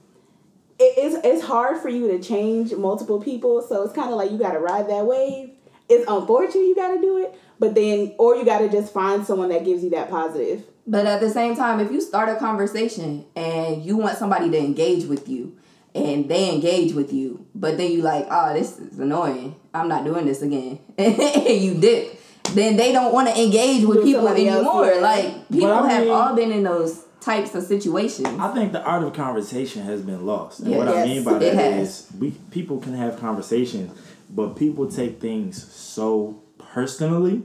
[0.78, 3.62] it, it's it's hard for you to change multiple people.
[3.62, 5.50] So it's kind of like you got to ride that wave.
[5.88, 9.24] It's unfortunate you got to do it, but then or you got to just find
[9.24, 10.64] someone that gives you that positive.
[10.86, 14.58] But at the same time, if you start a conversation and you want somebody to
[14.58, 15.56] engage with you
[15.94, 19.56] and they engage with you, but then you like, oh, this is annoying.
[19.74, 20.78] I'm not doing this again.
[20.98, 22.18] and you dip.
[22.52, 24.86] Then they don't want to engage with With people somebody else, anymore.
[24.86, 25.00] yeah.
[25.00, 28.28] Like people I have all been in those types of situations.
[28.38, 30.60] I think the art of conversation has been lost.
[30.60, 30.78] And Yeah.
[30.78, 31.88] what I Yes, mean by it that has.
[31.88, 33.90] is we people can have conversations,
[34.34, 37.42] but people take things so personally.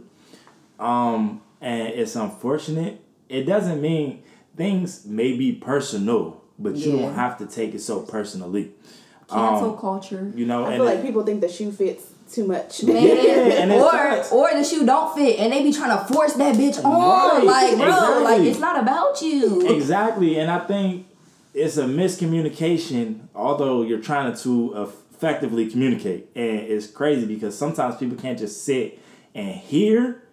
[0.80, 3.00] Um, and it's unfortunate.
[3.30, 4.20] It doesn't mean
[4.56, 8.72] things may be personal, but you don't have to take it so personally.
[9.30, 10.32] Cancel Um, culture.
[10.36, 12.84] You know, I and feel like it- people think the shoe fits too much.
[12.84, 16.56] Man, and or or the shoe don't fit and they be trying to force that
[16.56, 17.46] bitch on.
[17.46, 19.70] Right, Like, bro, like it's not about you.
[19.76, 21.08] Exactly, and I think
[21.54, 23.28] it's a miscommunication.
[23.36, 29.00] Although you're trying to effectively communicate, and it's crazy because sometimes people can't just sit
[29.36, 30.24] and hear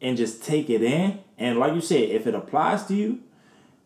[0.00, 1.18] and just take it in.
[1.38, 3.20] And like you said, if it applies to you,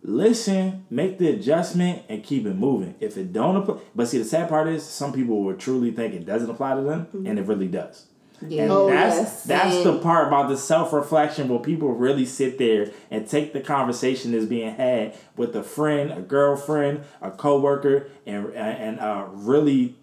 [0.03, 2.95] listen, make the adjustment, and keep it moving.
[3.01, 6.15] If it don't apply, but see, the sad part is some people will truly think
[6.15, 8.07] it doesn't apply to them, and it really does.
[8.47, 8.63] Yeah.
[8.65, 9.45] And Oh, that's yes.
[9.45, 13.61] that's the part about the self reflection where people really sit there and take the
[13.61, 19.95] conversation that's being had with a friend, a girlfriend, a coworker, and and uh, really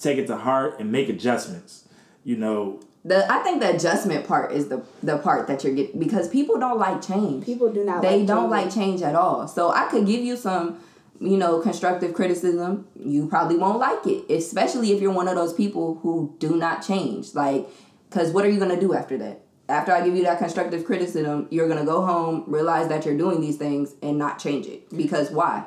[0.00, 1.88] take it to heart and make adjustments.
[2.24, 6.00] You know, The I think the adjustment part is the the part that you're getting
[6.00, 7.44] because people don't like change.
[7.44, 8.50] People do not They like don't changing.
[8.50, 9.46] like change at all.
[9.46, 10.80] So I could give you some,
[11.20, 12.86] you know, constructive criticism.
[12.98, 16.86] You probably won't like it, especially if you're one of those people who do not
[16.86, 17.34] change.
[17.34, 17.66] Like,
[18.08, 19.42] because what are you gonna do after that?
[19.68, 23.40] After I give you that constructive criticism, you're gonna go home, realize that you're doing
[23.42, 24.88] these things, and not change it.
[24.96, 25.66] Because why?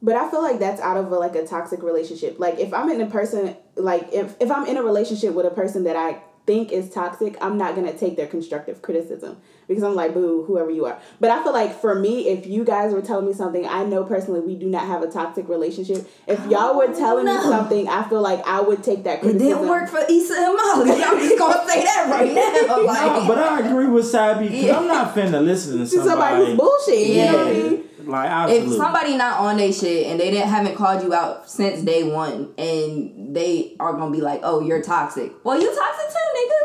[0.00, 2.38] But I feel like that's out of a, like a toxic relationship.
[2.38, 5.50] Like if I'm in a person, like if, if I'm in a relationship with a
[5.50, 9.36] person that I think is toxic, I'm not gonna take their constructive criticism
[9.68, 10.98] because I'm like, boo, whoever you are.
[11.20, 14.02] But I feel like for me, if you guys were telling me something, I know
[14.02, 16.08] personally we do not have a toxic relationship.
[16.26, 19.46] If y'all were telling me something, I feel like I would take that criticism.
[19.46, 19.58] It criticism.
[19.60, 21.02] didn't work for Issa and Molly.
[21.04, 22.82] I'm just gonna say that right now.
[22.84, 26.08] Like, no, but I agree with Sabi because I'm not finna listen to to somebody
[26.08, 26.44] somebody.
[26.46, 27.06] who's bullshit.
[27.06, 27.62] You know what I Yeah.
[27.68, 27.84] mean?
[28.08, 31.82] Like if somebody not on their shit and they didn't haven't called you out since
[31.82, 35.32] day one and they are gonna be like, oh, you're toxic.
[35.44, 36.14] Well, you toxic too,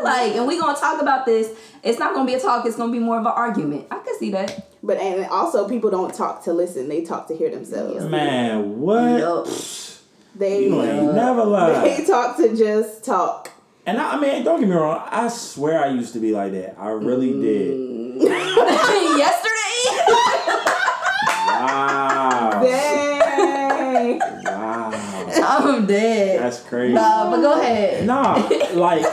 [0.00, 0.04] nigga.
[0.04, 1.50] Like, and we gonna talk about this.
[1.82, 2.64] It's not gonna be a talk.
[2.64, 3.86] It's gonna be more of an argument.
[3.90, 4.70] I can see that.
[4.82, 8.04] But and also people don't talk to listen; they talk to hear themselves.
[8.06, 9.18] Man, what?
[9.18, 9.46] Yup.
[10.36, 11.84] They You ain't never lied.
[11.84, 13.50] they talk to just talk.
[13.86, 15.06] And I, I mean, don't get me wrong.
[15.10, 16.76] I swear I used to be like that.
[16.78, 17.42] I really Mm.
[17.42, 18.22] did.
[19.18, 20.70] Yesterday.
[21.46, 22.60] Wow.
[22.62, 24.18] Dang.
[24.44, 24.90] Wow.
[25.46, 26.40] I'm dead.
[26.40, 26.94] That's crazy.
[26.94, 28.06] Nah, but go ahead.
[28.06, 28.34] Nah,
[28.74, 29.04] like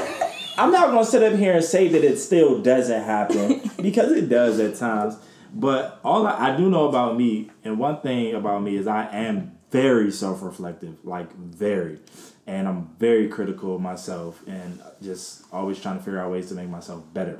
[0.57, 4.29] I'm not gonna sit up here and say that it still doesn't happen because it
[4.29, 5.15] does at times.
[5.53, 9.07] But all I, I do know about me, and one thing about me is I
[9.11, 11.99] am very self-reflective, like very,
[12.47, 16.55] and I'm very critical of myself, and just always trying to figure out ways to
[16.55, 17.39] make myself better.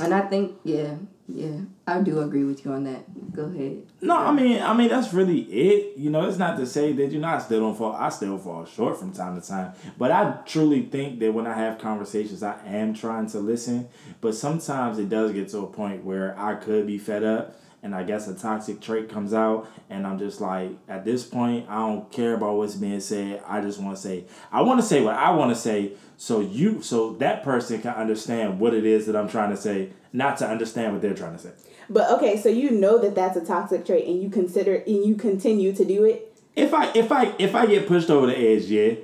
[0.00, 0.94] And I think, yeah,
[1.28, 3.32] yeah, I do agree with you on that.
[3.34, 3.82] Go ahead.
[4.00, 5.98] No, I mean, I mean that's really it.
[5.98, 7.92] You know, it's not to say that you know I still don't fall.
[7.92, 9.72] I still fall short from time to time.
[9.98, 13.88] But I truly think that when I have conversations, I am trying to listen.
[14.22, 17.94] But sometimes it does get to a point where I could be fed up, and
[17.94, 21.78] I guess a toxic trait comes out, and I'm just like, at this point, I
[21.78, 23.42] don't care about what's being said.
[23.46, 26.40] I just want to say, I want to say what I want to say, so
[26.40, 30.36] you, so that person can understand what it is that I'm trying to say, not
[30.38, 31.50] to understand what they're trying to say.
[31.90, 35.14] But okay, so you know that that's a toxic trait, and you consider and you
[35.14, 36.36] continue to do it.
[36.54, 38.94] If I if I if I get pushed over the edge, yeah,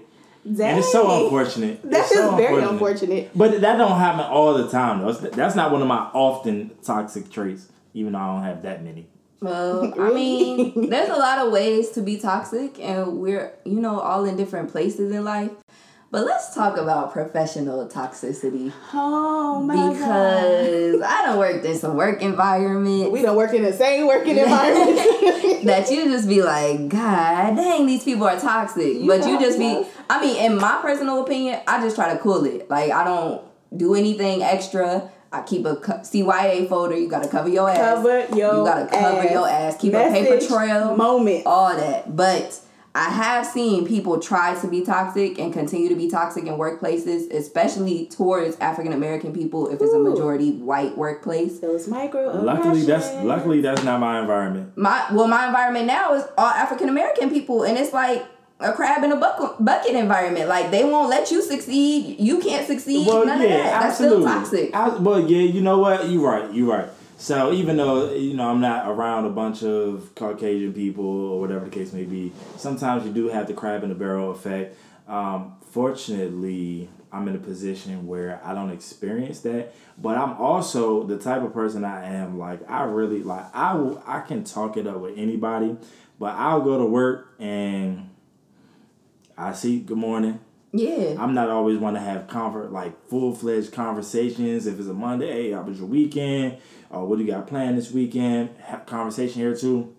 [0.44, 0.70] Dang.
[0.70, 1.80] and it's so unfortunate.
[1.82, 3.30] That's so very unfortunate.
[3.34, 5.12] But that don't happen all the time though.
[5.12, 9.07] That's not one of my often toxic traits, even though I don't have that many.
[9.40, 14.00] Well, I mean, there's a lot of ways to be toxic, and we're, you know,
[14.00, 15.50] all in different places in life.
[16.11, 19.92] But let's talk about professional toxicity Oh my god.
[19.94, 24.37] because I don't work in some work environment We don't work in the same working
[24.37, 24.96] environment.
[25.64, 28.94] that you just be like, God dang, these people are toxic.
[29.00, 30.02] You but you just be, enough.
[30.09, 32.70] I mean, in my personal opinion, I just try to cool it.
[32.70, 33.42] Like, I don't
[33.76, 35.11] do anything extra.
[35.35, 36.97] I keep a co- CYA folder.
[36.97, 37.79] You gotta cover your ass.
[37.79, 39.31] Cover your You gotta cover ass.
[39.33, 39.77] your ass.
[39.81, 40.97] Keep a paper trail.
[40.97, 41.42] moment.
[41.47, 42.14] all that.
[42.14, 42.61] But
[42.97, 47.29] I have seen people try to be toxic and continue to be toxic in workplaces,
[47.35, 51.59] especially towards African American people if it's a majority white workplace.
[51.59, 52.40] Those micro.
[52.40, 54.77] Luckily, that's luckily that's not my environment.
[54.77, 58.25] My well, my environment now is all African American people, and it's like
[58.60, 60.48] a crab in a bucket, bucket environment.
[60.48, 62.18] Like they won't let you succeed.
[62.20, 63.06] You can't succeed.
[63.06, 63.80] Well, None yeah, of that.
[63.80, 64.22] That's absolutely.
[64.22, 64.74] still toxic.
[64.74, 66.08] I, well, yeah, you know what?
[66.08, 66.52] You're right.
[66.52, 66.88] You're right.
[67.16, 71.64] So even though you know I'm not around a bunch of Caucasian people or whatever
[71.64, 74.76] the case may be, sometimes you do have the crab in the barrel effect.
[75.06, 81.16] Um, fortunately, I'm in a position where I don't experience that, but I'm also the
[81.16, 82.38] type of person I am.
[82.38, 85.76] Like I really like I will I can talk it up with anybody,
[86.18, 88.10] but I'll go to work and
[89.37, 90.40] I see good morning.
[90.73, 91.16] yeah.
[91.18, 94.66] I'm not always want to have convert like full fledged conversations.
[94.66, 96.59] If it's a Monday, hey, how was your weekend?
[96.90, 98.51] Or what do you got planned this weekend?
[98.62, 99.94] Have conversation here too.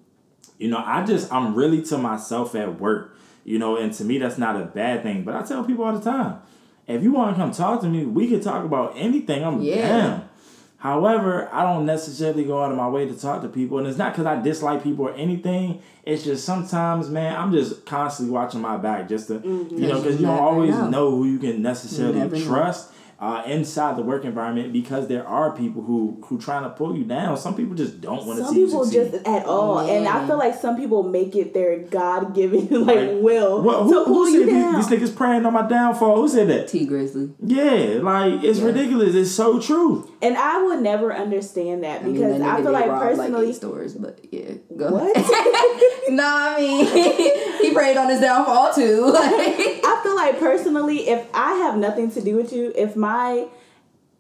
[0.57, 3.17] You know, I just I'm really to myself at work.
[3.43, 5.23] You know, and to me that's not a bad thing.
[5.23, 6.39] But I tell people all the time,
[6.87, 9.43] if you want to come talk to me, we can talk about anything.
[9.43, 9.87] I'm Yeah.
[9.87, 10.24] down.
[10.85, 13.97] However, I don't necessarily go out of my way to talk to people, and it's
[13.97, 15.81] not because I dislike people or anything.
[16.03, 19.79] It's just sometimes, man, I'm just constantly watching my back just to, mm-hmm.
[19.79, 20.89] you know, because you don't always know.
[20.89, 22.91] know who you can necessarily trust.
[22.91, 22.95] know.
[23.19, 26.95] Trust uh, inside the work environment because there are people who who trying to pull
[26.97, 27.37] you down.
[27.37, 30.27] Some people just don't want to Some see you people just at all, and I
[30.27, 34.05] feel like some people make it their God given like Like, will Well, to who,
[34.05, 34.75] pull who you said down.
[34.75, 36.17] these, these niggas praying on my downfall?
[36.17, 36.67] Who said that?
[36.67, 37.33] Tee Grizzley.
[37.43, 39.15] Yeah, like it's ridiculous.
[39.15, 40.11] It's so true.
[40.21, 43.93] and I would never understand that I mean, because I feel like personally, eight stores,
[43.93, 44.89] but yeah, go.
[44.91, 45.15] what?
[46.09, 46.23] nah,
[46.57, 46.85] I mean,
[47.61, 49.05] he prayed on his downfall too.
[49.05, 53.04] Like, I feel like personally, if I have nothing to do with you, if my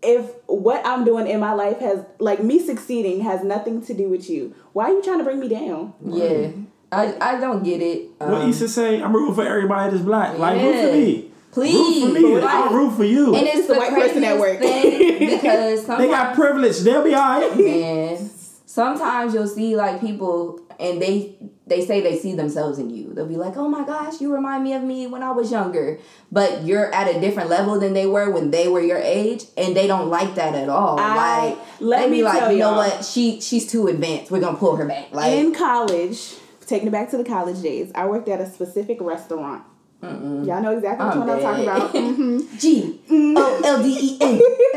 [0.01, 4.09] if what I'm doing in my life has like me succeeding has nothing to do
[4.09, 5.93] with you, why are you trying to bring me down?
[6.05, 6.49] yeah,
[6.91, 8.09] I I don't get it.
[8.19, 9.01] what Um, Issa say?
[9.01, 10.37] I'm rooting for everybody that's black.
[10.37, 10.91] Like root for Yeah.
[10.93, 11.31] me.
[11.51, 12.35] Please, root for me.
[12.35, 13.33] like- I'll root for you.
[13.33, 15.19] and it's the the white person at craziest work.
[15.19, 16.79] because sometimes they got privilege.
[16.79, 17.57] They'll be alright.
[17.57, 18.29] man,
[18.65, 21.35] sometimes you'll see like people and they
[21.67, 23.13] they say they see themselves in you.
[23.13, 25.99] They'll be like, "Oh my gosh, you remind me of me when I was younger,"
[26.31, 29.75] but you're at a different level than they were when they were your age, and
[29.75, 30.99] they don't like that at all.
[30.99, 33.03] I- like, let they me be like, "You know what?
[33.03, 34.31] She she's too advanced.
[34.31, 36.35] We're gonna pull her back." Like, in college,
[36.67, 39.63] taking it back to the college days, I worked at a specific restaurant.
[40.01, 41.77] Y'all know exactly which I'm one I'm talking dead.
[41.77, 41.93] about.
[41.95, 42.59] Mhm.
[42.59, 44.39] G O L D E N.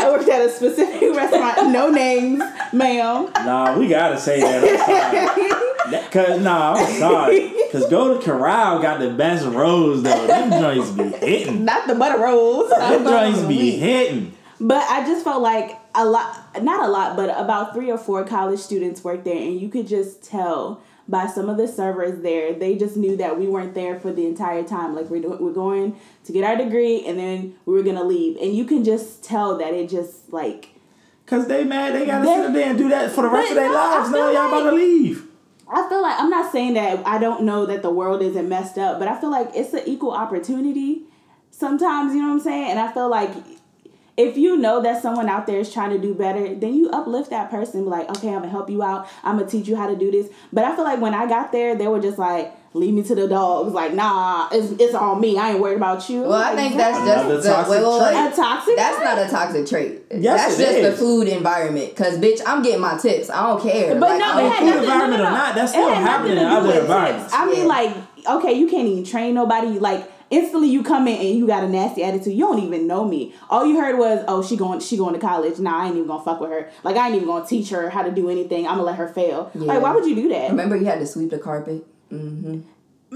[0.00, 1.70] I worked at a specific restaurant.
[1.72, 2.38] No names,
[2.72, 3.30] ma'am.
[3.34, 4.62] Nah, we gotta say that.
[4.64, 6.08] I'm sorry.
[6.10, 7.52] Cause nah, I'm sorry.
[7.72, 10.26] Cause Golden Corral got the best rolls though.
[10.26, 11.64] Them joints be hitting.
[11.64, 12.70] Not the butter rolls.
[12.70, 14.34] Them joints be hitting.
[14.62, 18.24] But I just felt like a lot, not a lot, but about three or four
[18.24, 22.52] college students worked there, and you could just tell by some of the servers there,
[22.52, 24.94] they just knew that we weren't there for the entire time.
[24.94, 28.36] Like we're do- we're going to get our degree, and then we were gonna leave,
[28.36, 30.70] and you can just tell that it just like
[31.26, 33.56] Cause they mad they gotta They- sit there and do that for the rest of
[33.56, 34.10] their no, lives.
[34.10, 35.26] No, feel y'all about to leave.
[35.72, 38.78] I feel like I'm not saying that I don't know that the world isn't messed
[38.78, 41.02] up, but I feel like it's an equal opportunity.
[41.52, 42.70] Sometimes, you know what I'm saying?
[42.70, 43.30] And I feel like
[44.20, 47.30] if you know that someone out there is trying to do better, then you uplift
[47.30, 47.86] that person.
[47.86, 49.08] Like, okay, I'm gonna help you out.
[49.24, 50.28] I'm gonna teach you how to do this.
[50.52, 53.14] But I feel like when I got there, they were just like, leave me to
[53.14, 53.72] the dogs.
[53.72, 55.38] Like, nah, it's, it's on me.
[55.38, 56.22] I ain't worried about you.
[56.22, 58.32] Well, I think that's just the toxic wait, wait, wait.
[58.32, 58.76] a toxic.
[58.76, 59.04] That's trait?
[59.04, 60.02] not a toxic trait.
[60.10, 61.96] Yes, that's it just the food environment.
[61.96, 63.30] Cause bitch, I'm getting my tips.
[63.30, 63.94] I don't care.
[63.98, 65.74] But Like, no, I'm- it had food nothing, environment no, no, or not, that's It
[65.74, 67.34] still happening nothing in to do other with environments.
[67.34, 67.64] I mean, Yeah.
[67.64, 67.96] like,
[68.28, 69.78] okay, you can't even train nobody.
[69.78, 72.34] Like, instantly you come in and you got a nasty attitude.
[72.34, 73.34] You don't even know me.
[73.50, 75.58] All you heard was, oh, she going, she going to college.
[75.58, 76.70] Nah, I ain't even gonna fuck with her.
[76.84, 78.66] Like, I ain't even gonna teach her how to do anything.
[78.66, 79.50] I'm gonna let her fail.
[79.54, 79.62] Yeah.
[79.62, 81.84] Like, why would you do that, Remember, you had to sweep the carpet.
[82.12, 82.60] Mm-hmm.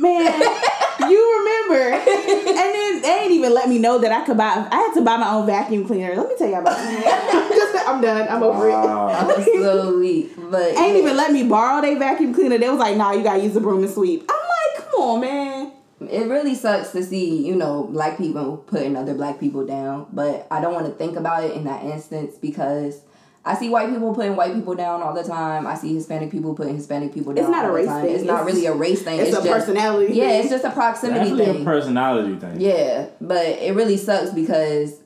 [0.01, 0.43] man?
[1.11, 1.95] you remember?
[1.95, 4.67] And then they ain't even let me know that I could buy.
[4.71, 6.15] I had to buy my own vacuum cleaner.
[6.15, 7.49] Let me tell you about that.
[7.73, 8.29] Just, I'm done.
[8.29, 8.73] I'm over it.
[8.73, 9.09] Wow.
[9.09, 12.59] I was so weak, but ain't even let me borrow their vacuum cleaner.
[12.59, 14.29] They was like, nah, you gotta use the broom and sweep.
[14.29, 15.73] I'm like, come on, man.
[16.11, 20.07] It really sucks to see you know black people putting other black people down.
[20.13, 23.03] But I don't want to think about it in that instance because.
[23.47, 25.67] I see white people putting white people down all the time.
[25.67, 28.15] I see Hispanic people putting Hispanic people down It's not all a race thing.
[28.15, 29.21] It's not really a race thing.
[29.21, 30.15] It's, a just, personality.
[30.15, 31.61] Yeah, it's just a proximity Definitely thing.
[31.61, 32.59] a personality thing.
[32.59, 34.99] Yeah, but it really sucks because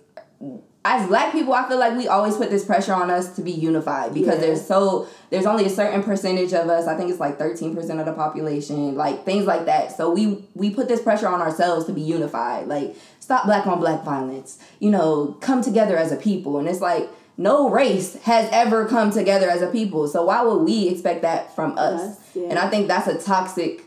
[0.89, 3.51] as black people, I feel like we always put this pressure on us to be
[3.53, 4.47] unified because Yeah.
[4.47, 6.87] there's so there's only a certain percentage of us.
[6.87, 9.95] I think it's like 13% of the population, like things like that.
[9.95, 12.69] So we we put this pressure on ourselves to be unified.
[12.69, 14.59] Like stop black on black violence.
[14.81, 16.59] You know, come together as a people.
[16.59, 20.09] And it's like no race has ever come together as a people.
[20.09, 22.01] So why would we expect that from us?
[22.01, 22.49] Us, yeah.
[22.49, 23.85] And I think that's a toxic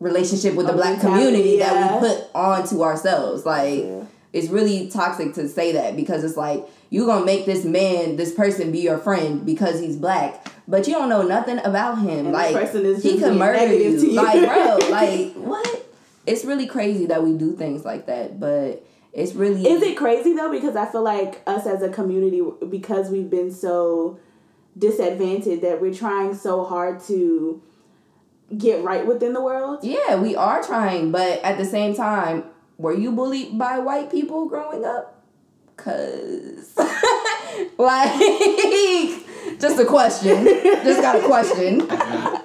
[0.00, 1.72] relationship with the black community yeah.
[1.72, 3.46] that we put onto ourselves.
[3.46, 4.01] Like Yeah.
[4.32, 8.32] It's really toxic to say that because it's like you're gonna make this man, this
[8.32, 12.26] person be your friend because he's black, but you don't know nothing about him.
[12.26, 13.98] And like this person is he could murder you.
[13.98, 14.12] you.
[14.12, 15.86] Like bro, like what?
[16.26, 20.34] It's really crazy that we do things like that, but it's really Is it crazy
[20.34, 20.50] though?
[20.50, 24.18] Because I feel like us as a community, because we've been so
[24.78, 27.62] disadvantaged, that we're trying so hard to
[28.56, 29.80] get right within the world.
[29.82, 32.44] Yeah, we are trying, but at the same time,
[32.82, 35.22] were you bullied by white people growing up?
[35.76, 36.76] Cause
[37.78, 38.18] like
[39.60, 40.44] just a question.
[40.44, 41.80] just got a question.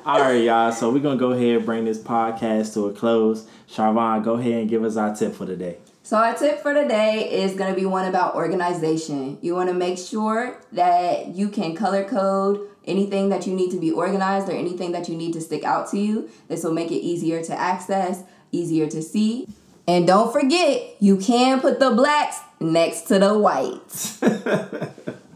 [0.05, 0.71] All right, y'all.
[0.71, 3.47] So we're gonna go ahead and bring this podcast to a close.
[3.67, 5.79] Charvon, go ahead and give us our tip for the day.
[6.03, 9.37] So our tip for today is going to be one about organization.
[9.41, 13.77] You want to make sure that you can color code anything that you need to
[13.77, 16.29] be organized or anything that you need to stick out to you.
[16.47, 18.23] This will make it easier to access,
[18.53, 19.49] easier to see.
[19.87, 24.21] And don't forget, you can put the blacks next to the whites.